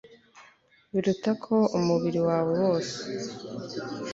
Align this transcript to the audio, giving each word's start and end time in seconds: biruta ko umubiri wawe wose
biruta 0.93 1.31
ko 1.43 1.55
umubiri 1.77 2.19
wawe 2.27 2.51
wose 2.63 2.97